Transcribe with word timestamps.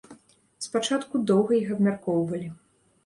Спачатку 0.65 1.21
доўга 1.33 1.51
іх 1.61 1.67
абмяркоўвалі. 1.77 2.49